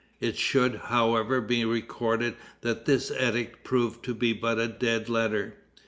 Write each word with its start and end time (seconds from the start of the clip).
It 0.19 0.35
should, 0.35 0.77
however, 0.85 1.41
be 1.41 1.63
recorded 1.63 2.33
that 2.61 2.85
this 2.85 3.11
edict 3.11 3.63
proved 3.63 4.03
to 4.05 4.15
be 4.15 4.33
but 4.33 4.57
a 4.57 4.67
dead 4.67 5.09
letter. 5.09 5.53